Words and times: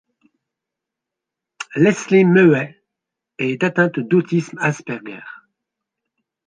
Leslie 1.75 2.25
Murray 2.25 2.75
est 3.37 3.63
atteint 3.63 3.91
d'autisme-asperger. 3.95 5.21